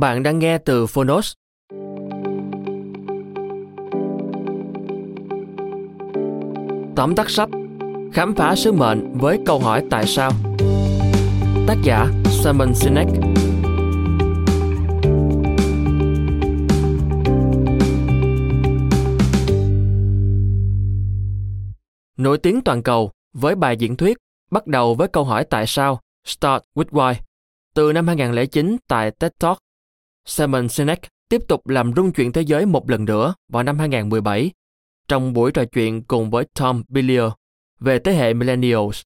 [0.00, 1.32] Bạn đang nghe từ Phonos.
[6.96, 7.48] Tóm tắt sách,
[8.12, 10.30] Khám phá sứ mệnh với câu hỏi tại sao?
[11.66, 13.06] Tác giả Simon Sinek.
[22.16, 24.16] Nổi tiếng toàn cầu với bài diễn thuyết
[24.50, 27.14] bắt đầu với câu hỏi tại sao Start with Why
[27.74, 29.65] từ năm 2009 tại TED Talk.
[30.26, 34.50] Simon Sinek tiếp tục làm rung chuyển thế giới một lần nữa vào năm 2017
[35.08, 37.30] trong buổi trò chuyện cùng với Tom Billier
[37.80, 39.02] về thế hệ Millennials.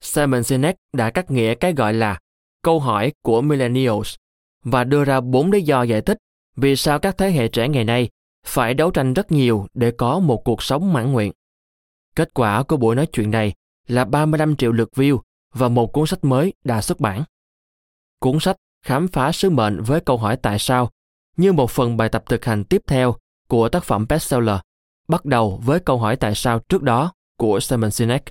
[0.00, 2.18] Simon Sinek đã cắt nghĩa cái gọi là
[2.62, 4.14] câu hỏi của Millennials
[4.64, 6.18] và đưa ra bốn lý do giải thích
[6.56, 8.08] vì sao các thế hệ trẻ ngày nay
[8.46, 11.32] phải đấu tranh rất nhiều để có một cuộc sống mãn nguyện.
[12.16, 13.54] Kết quả của buổi nói chuyện này
[13.86, 15.18] là 35 triệu lượt view
[15.52, 17.24] và một cuốn sách mới đã xuất bản.
[18.20, 20.90] Cuốn sách khám phá sứ mệnh với câu hỏi tại sao
[21.36, 23.14] như một phần bài tập thực hành tiếp theo
[23.48, 24.56] của tác phẩm bestseller
[25.08, 28.22] bắt đầu với câu hỏi tại sao trước đó của Simon Sinek.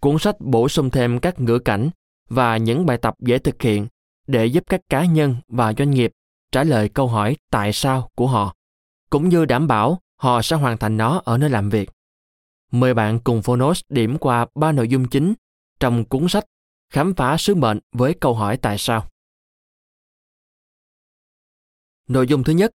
[0.00, 1.90] Cuốn sách bổ sung thêm các ngữ cảnh
[2.28, 3.86] và những bài tập dễ thực hiện
[4.26, 6.12] để giúp các cá nhân và doanh nghiệp
[6.52, 8.54] trả lời câu hỏi tại sao của họ,
[9.10, 11.90] cũng như đảm bảo họ sẽ hoàn thành nó ở nơi làm việc.
[12.70, 15.34] Mời bạn cùng Phonos điểm qua ba nội dung chính
[15.80, 16.44] trong cuốn sách
[16.94, 19.06] Khám phá sứ mệnh với câu hỏi tại sao.
[22.08, 22.70] Nội dung thứ nhất,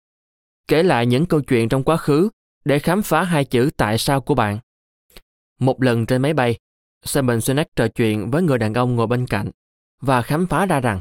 [0.69, 2.29] kể lại những câu chuyện trong quá khứ
[2.65, 4.59] để khám phá hai chữ tại sao của bạn.
[5.59, 6.59] Một lần trên máy bay,
[7.05, 9.51] Simon Sinek trò chuyện với người đàn ông ngồi bên cạnh
[10.01, 11.01] và khám phá ra rằng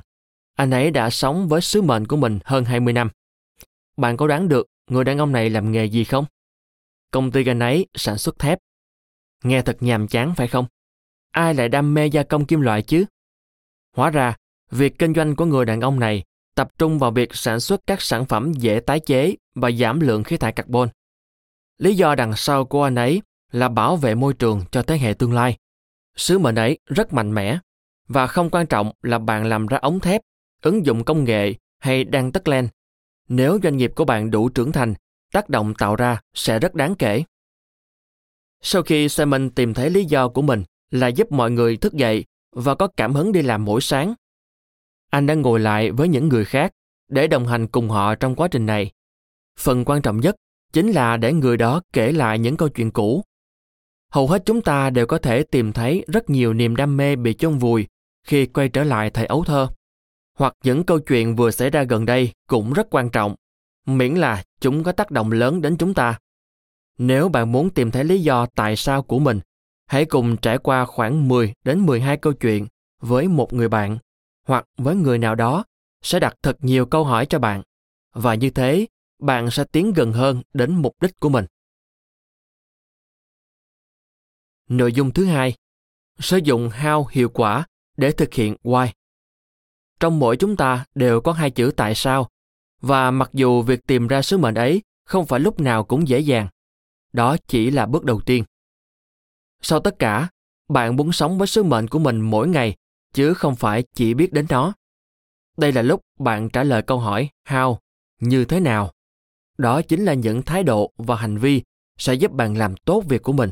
[0.56, 3.10] anh ấy đã sống với sứ mệnh của mình hơn 20 năm.
[3.98, 6.26] Bạn có đoán được người đàn ông này làm nghề gì không?
[7.12, 8.60] Công ty anh ấy sản xuất thép.
[9.44, 10.66] Nghe thật nhàm chán phải không?
[11.32, 13.06] Ai lại đam mê gia công kim loại chứ?
[13.96, 14.36] Hóa ra,
[14.72, 16.24] việc kinh doanh của người đàn ông này
[16.56, 20.24] tập trung vào việc sản xuất các sản phẩm dễ tái chế và giảm lượng
[20.24, 20.90] khí thải carbon.
[21.78, 23.22] Lý do đằng sau của anh ấy
[23.52, 25.58] là bảo vệ môi trường cho thế hệ tương lai.
[26.16, 27.60] Sứ mệnh ấy rất mạnh mẽ
[28.08, 30.22] và không quan trọng là bạn làm ra ống thép,
[30.62, 32.68] ứng dụng công nghệ hay đang tất len.
[33.28, 34.94] Nếu doanh nghiệp của bạn đủ trưởng thành,
[35.32, 37.24] tác động tạo ra sẽ rất đáng kể.
[38.62, 42.26] Sau khi Simon tìm thấy lý do của mình là giúp mọi người thức dậy
[42.52, 44.14] và có cảm hứng đi làm mỗi sáng,
[45.14, 46.72] anh đã ngồi lại với những người khác
[47.10, 48.92] để đồng hành cùng họ trong quá trình này.
[49.60, 50.36] Phần quan trọng nhất
[50.74, 53.24] chính là để người đó kể lại những câu chuyện cũ.
[54.12, 57.34] Hầu hết chúng ta đều có thể tìm thấy rất nhiều niềm đam mê bị
[57.34, 57.88] chôn vùi
[58.24, 59.68] khi quay trở lại thời ấu thơ.
[60.38, 63.36] Hoặc những câu chuyện vừa xảy ra gần đây cũng rất quan trọng,
[63.86, 66.20] miễn là chúng có tác động lớn đến chúng ta.
[66.98, 69.40] Nếu bạn muốn tìm thấy lý do tại sao của mình,
[69.88, 72.68] hãy cùng trải qua khoảng 10 đến 12 câu chuyện
[73.02, 73.98] với một người bạn
[74.44, 75.66] hoặc với người nào đó,
[76.02, 77.62] sẽ đặt thật nhiều câu hỏi cho bạn.
[78.14, 78.88] Và như thế,
[79.20, 81.46] bạn sẽ tiến gần hơn đến mục đích của mình.
[84.70, 85.56] Nội dung thứ hai,
[86.20, 87.66] sử dụng how hiệu quả
[87.98, 88.88] để thực hiện why.
[90.00, 92.30] Trong mỗi chúng ta đều có hai chữ tại sao,
[92.82, 96.20] và mặc dù việc tìm ra sứ mệnh ấy không phải lúc nào cũng dễ
[96.20, 96.48] dàng,
[97.14, 98.44] đó chỉ là bước đầu tiên.
[99.62, 100.30] Sau tất cả,
[100.70, 102.76] bạn muốn sống với sứ mệnh của mình mỗi ngày
[103.14, 104.74] chứ không phải chỉ biết đến nó
[105.58, 107.78] đây là lúc bạn trả lời câu hỏi how?
[108.20, 108.92] Như thế nào?
[109.58, 111.62] Đó chính là những thái độ và hành vi
[111.98, 113.50] sẽ giúp bạn làm tốt việc của mình.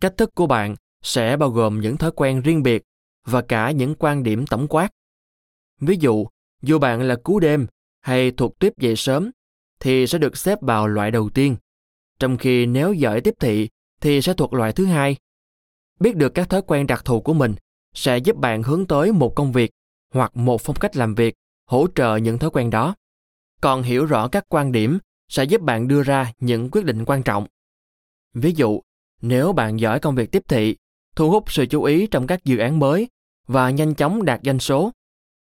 [0.00, 2.82] Cách thức của bạn sẽ bao gồm những thói quen riêng biệt
[3.24, 4.88] và cả những quan điểm tổng quát.
[5.80, 6.26] Ví dụ
[6.62, 7.66] dù bạn là cú đêm
[8.00, 9.30] hay thuộc tuyếp dậy sớm
[9.80, 11.56] thì sẽ được xếp vào loại đầu tiên,
[12.18, 13.68] trong khi nếu giỏi tiếp thị
[14.00, 15.16] thì sẽ thuộc loại thứ hai.
[16.00, 17.54] Biết được các thói quen đặc thù của mình
[17.94, 19.70] sẽ giúp bạn hướng tới một công việc
[20.14, 21.34] hoặc một phong cách làm việc
[21.66, 22.94] hỗ trợ những thói quen đó.
[23.60, 24.98] Còn hiểu rõ các quan điểm
[25.28, 27.46] sẽ giúp bạn đưa ra những quyết định quan trọng.
[28.34, 28.80] Ví dụ,
[29.22, 30.76] nếu bạn giỏi công việc tiếp thị,
[31.16, 33.08] thu hút sự chú ý trong các dự án mới
[33.46, 34.92] và nhanh chóng đạt doanh số,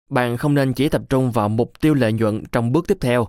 [0.10, 3.28] bạn không nên chỉ tập trung vào mục tiêu lợi nhuận trong bước tiếp theo.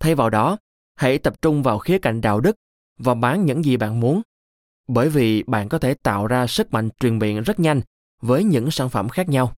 [0.00, 0.58] Thay vào đó,
[0.94, 2.56] hãy tập trung vào khía cạnh đạo đức
[2.98, 4.22] và bán những gì bạn muốn.
[4.88, 7.80] Bởi vì bạn có thể tạo ra sức mạnh truyền miệng rất nhanh
[8.22, 9.52] với những sản phẩm khác nhau.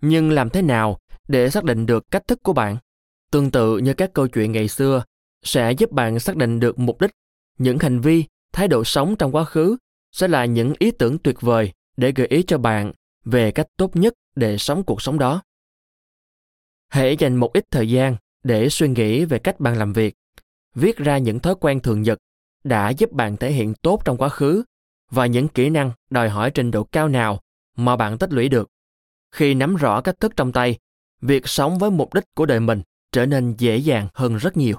[0.00, 2.76] Nhưng làm thế nào để xác định được cách thức của bạn?
[3.30, 5.04] Tương tự như các câu chuyện ngày xưa,
[5.42, 7.10] sẽ giúp bạn xác định được mục đích,
[7.58, 9.76] những hành vi, thái độ sống trong quá khứ
[10.12, 12.92] sẽ là những ý tưởng tuyệt vời để gợi ý cho bạn
[13.24, 15.42] về cách tốt nhất để sống cuộc sống đó.
[16.88, 20.14] Hãy dành một ít thời gian để suy nghĩ về cách bạn làm việc,
[20.74, 22.18] viết ra những thói quen thường nhật
[22.64, 24.64] đã giúp bạn thể hiện tốt trong quá khứ
[25.10, 27.40] và những kỹ năng đòi hỏi trình độ cao nào
[27.78, 28.70] mà bạn tích lũy được.
[29.30, 30.78] Khi nắm rõ cách thức trong tay,
[31.20, 32.82] việc sống với mục đích của đời mình
[33.12, 34.76] trở nên dễ dàng hơn rất nhiều.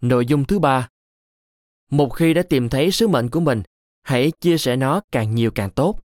[0.00, 0.88] Nội dung thứ ba
[1.90, 3.62] Một khi đã tìm thấy sứ mệnh của mình,
[4.02, 6.00] hãy chia sẻ nó càng nhiều càng tốt.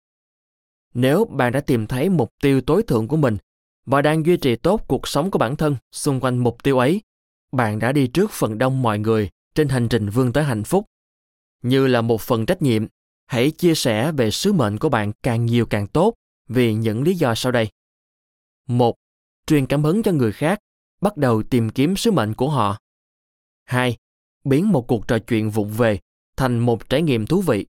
[0.93, 3.37] Nếu bạn đã tìm thấy mục tiêu tối thượng của mình
[3.85, 7.01] và đang duy trì tốt cuộc sống của bản thân xung quanh mục tiêu ấy,
[7.51, 10.85] bạn đã đi trước phần đông mọi người trên hành trình vươn tới hạnh phúc.
[11.61, 12.87] Như là một phần trách nhiệm,
[13.31, 16.13] hãy chia sẻ về sứ mệnh của bạn càng nhiều càng tốt
[16.47, 17.69] vì những lý do sau đây.
[18.67, 18.95] Một,
[19.47, 20.59] truyền cảm hứng cho người khác,
[21.01, 22.77] bắt đầu tìm kiếm sứ mệnh của họ.
[23.63, 23.97] Hai,
[24.43, 25.99] biến một cuộc trò chuyện vụng về
[26.37, 27.65] thành một trải nghiệm thú vị.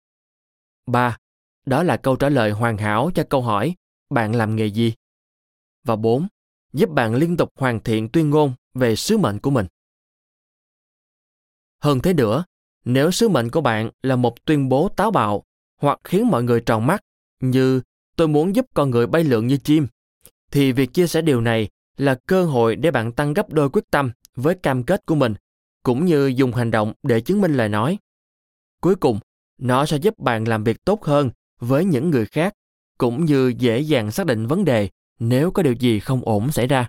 [0.86, 1.18] Ba,
[1.66, 3.76] đó là câu trả lời hoàn hảo cho câu hỏi
[4.10, 4.94] bạn làm nghề gì.
[5.84, 6.28] Và bốn,
[6.74, 9.68] giúp bạn liên tục hoàn thiện tuyên ngôn về sứ mệnh của mình.
[11.80, 12.46] Hơn thế nữa,
[12.86, 15.44] nếu sứ mệnh của bạn là một tuyên bố táo bạo
[15.82, 17.04] hoặc khiến mọi người tròn mắt
[17.40, 17.82] như
[18.16, 19.88] tôi muốn giúp con người bay lượn như chim,
[20.52, 23.92] thì việc chia sẻ điều này là cơ hội để bạn tăng gấp đôi quyết
[23.92, 25.34] tâm với cam kết của mình,
[25.84, 27.98] cũng như dùng hành động để chứng minh lời nói.
[28.82, 29.20] Cuối cùng,
[29.58, 31.30] nó sẽ giúp bạn làm việc tốt hơn
[31.60, 32.54] với những người khác,
[32.98, 34.90] cũng như dễ dàng xác định vấn đề
[35.20, 36.88] nếu có điều gì không ổn xảy ra.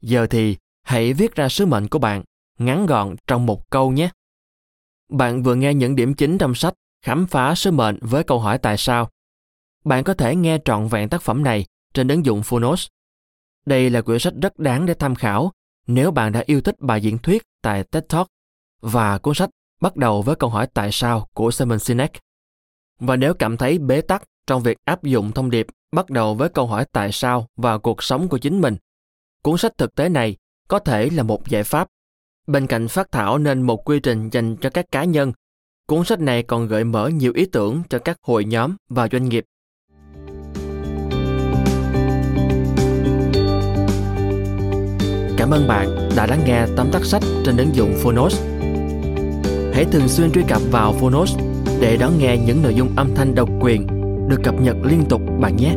[0.00, 2.24] Giờ thì hãy viết ra sứ mệnh của bạn,
[2.58, 4.10] ngắn gọn trong một câu nhé.
[5.08, 6.74] Bạn vừa nghe những điểm chính trong sách
[7.06, 9.10] Khám phá sứ mệnh với câu hỏi tại sao.
[9.84, 11.64] Bạn có thể nghe trọn vẹn tác phẩm này
[11.94, 12.86] trên ứng dụng Phonos.
[13.66, 15.52] Đây là quyển sách rất đáng để tham khảo
[15.86, 18.26] nếu bạn đã yêu thích bài diễn thuyết tại TED Talk
[18.80, 19.50] và cuốn sách
[19.80, 22.12] bắt đầu với câu hỏi tại sao của Simon Sinek.
[22.98, 26.48] Và nếu cảm thấy bế tắc trong việc áp dụng thông điệp bắt đầu với
[26.48, 28.76] câu hỏi tại sao vào cuộc sống của chính mình,
[29.42, 30.36] cuốn sách thực tế này
[30.68, 31.88] có thể là một giải pháp.
[32.46, 35.32] Bên cạnh phát thảo nên một quy trình dành cho các cá nhân,
[35.88, 39.28] cuốn sách này còn gợi mở nhiều ý tưởng cho các hội nhóm và doanh
[39.28, 39.44] nghiệp.
[45.36, 48.40] Cảm ơn bạn đã lắng nghe tóm tắt sách trên ứng dụng Phonos.
[49.74, 51.36] Hãy thường xuyên truy cập vào Phonos
[51.80, 53.86] để đón nghe những nội dung âm thanh độc quyền
[54.28, 55.74] được cập nhật liên tục bạn nhé.